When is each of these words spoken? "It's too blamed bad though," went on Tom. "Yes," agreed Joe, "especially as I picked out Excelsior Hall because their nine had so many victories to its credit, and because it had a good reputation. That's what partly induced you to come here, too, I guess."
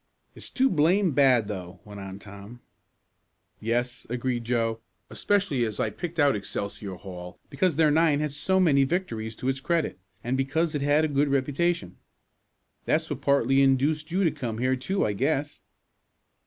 "It's 0.33 0.49
too 0.49 0.67
blamed 0.67 1.13
bad 1.13 1.47
though," 1.47 1.79
went 1.85 1.99
on 1.99 2.17
Tom. 2.17 2.61
"Yes," 3.59 4.07
agreed 4.09 4.45
Joe, 4.45 4.79
"especially 5.11 5.63
as 5.63 5.79
I 5.79 5.91
picked 5.91 6.19
out 6.19 6.35
Excelsior 6.35 6.95
Hall 6.95 7.37
because 7.51 7.75
their 7.75 7.91
nine 7.91 8.19
had 8.19 8.33
so 8.33 8.59
many 8.59 8.83
victories 8.83 9.35
to 9.35 9.47
its 9.47 9.59
credit, 9.59 9.99
and 10.23 10.35
because 10.37 10.73
it 10.73 10.81
had 10.81 11.05
a 11.05 11.07
good 11.07 11.27
reputation. 11.27 11.97
That's 12.85 13.11
what 13.11 13.21
partly 13.21 13.61
induced 13.61 14.11
you 14.11 14.23
to 14.23 14.31
come 14.31 14.57
here, 14.57 14.75
too, 14.75 15.05
I 15.05 15.13
guess." 15.13 15.59